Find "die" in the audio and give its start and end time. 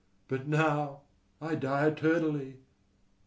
1.53-1.85